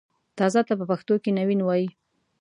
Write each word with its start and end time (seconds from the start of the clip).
تازه 0.37 0.61
ته 0.67 0.73
په 0.79 0.85
پښتو 0.91 1.13
کښې 1.23 1.31
نوين 1.39 1.61
وايي 1.63 1.87